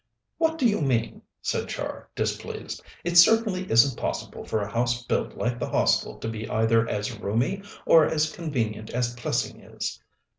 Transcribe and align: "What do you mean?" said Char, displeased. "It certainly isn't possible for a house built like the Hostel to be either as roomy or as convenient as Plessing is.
"What 0.39 0.57
do 0.57 0.65
you 0.67 0.81
mean?" 0.81 1.21
said 1.43 1.69
Char, 1.69 2.09
displeased. 2.15 2.81
"It 3.03 3.19
certainly 3.19 3.69
isn't 3.69 3.99
possible 4.01 4.43
for 4.43 4.59
a 4.59 4.71
house 4.71 5.05
built 5.05 5.37
like 5.37 5.59
the 5.59 5.69
Hostel 5.69 6.17
to 6.17 6.27
be 6.27 6.49
either 6.49 6.89
as 6.89 7.19
roomy 7.19 7.61
or 7.85 8.05
as 8.07 8.31
convenient 8.31 8.89
as 8.89 9.13
Plessing 9.13 9.59
is. 9.61 10.01